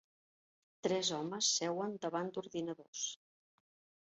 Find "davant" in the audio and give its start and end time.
2.07-2.33